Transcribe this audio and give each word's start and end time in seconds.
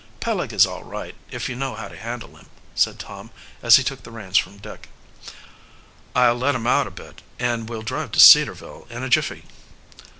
"Peleg 0.19 0.51
is 0.51 0.65
all 0.65 0.83
right, 0.83 1.13
if 1.29 1.47
you 1.47 1.55
know 1.55 1.75
how 1.75 1.87
to 1.87 1.95
handle 1.95 2.35
him," 2.35 2.47
said 2.73 2.97
Tom, 2.97 3.29
as 3.61 3.75
he 3.75 3.83
took 3.83 4.01
the 4.01 4.09
reins 4.09 4.35
from 4.39 4.57
Dick. 4.57 4.89
"I'll 6.15 6.33
let 6.39 6.55
him 6.55 6.65
out 6.65 6.87
a 6.87 6.89
bit, 6.89 7.21
and 7.37 7.69
we'll 7.69 7.83
drive 7.83 8.11
to 8.13 8.19
Cedarville 8.19 8.87
in 8.89 9.03
a 9.03 9.09
jiffy." 9.09 9.43